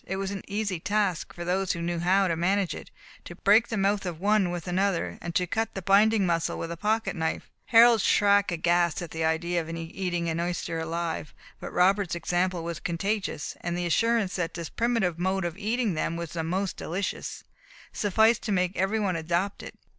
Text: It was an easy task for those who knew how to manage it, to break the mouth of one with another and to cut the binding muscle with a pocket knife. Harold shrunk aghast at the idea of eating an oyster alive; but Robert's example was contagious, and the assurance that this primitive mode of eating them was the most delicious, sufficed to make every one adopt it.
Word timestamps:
It 0.03 0.15
was 0.15 0.31
an 0.31 0.41
easy 0.47 0.79
task 0.79 1.31
for 1.31 1.45
those 1.45 1.73
who 1.73 1.81
knew 1.83 1.99
how 1.99 2.27
to 2.27 2.35
manage 2.35 2.73
it, 2.73 2.89
to 3.25 3.35
break 3.35 3.67
the 3.67 3.77
mouth 3.77 4.03
of 4.07 4.19
one 4.19 4.49
with 4.49 4.67
another 4.67 5.19
and 5.21 5.35
to 5.35 5.45
cut 5.45 5.75
the 5.75 5.83
binding 5.83 6.25
muscle 6.25 6.57
with 6.57 6.71
a 6.71 6.75
pocket 6.75 7.15
knife. 7.15 7.51
Harold 7.65 8.01
shrunk 8.01 8.51
aghast 8.51 9.03
at 9.03 9.11
the 9.11 9.23
idea 9.23 9.61
of 9.61 9.69
eating 9.69 10.27
an 10.27 10.39
oyster 10.39 10.79
alive; 10.79 11.35
but 11.59 11.71
Robert's 11.71 12.15
example 12.15 12.63
was 12.63 12.79
contagious, 12.79 13.55
and 13.61 13.77
the 13.77 13.85
assurance 13.85 14.37
that 14.37 14.55
this 14.55 14.69
primitive 14.69 15.19
mode 15.19 15.45
of 15.45 15.55
eating 15.55 15.93
them 15.93 16.15
was 16.15 16.33
the 16.33 16.43
most 16.43 16.77
delicious, 16.77 17.43
sufficed 17.93 18.41
to 18.41 18.51
make 18.51 18.75
every 18.75 18.99
one 18.99 19.15
adopt 19.15 19.61
it. 19.61 19.75